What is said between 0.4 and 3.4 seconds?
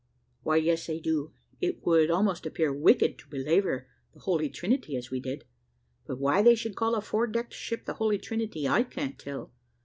"Why, yes, they do; it would almost appear wicked to